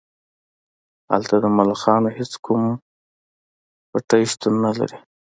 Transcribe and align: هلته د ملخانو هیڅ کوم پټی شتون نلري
هلته 1.11 1.35
د 1.43 1.45
ملخانو 1.57 2.07
هیڅ 2.17 2.31
کوم 2.45 2.63
پټی 3.91 4.23
شتون 4.31 4.53
نلري 4.63 4.97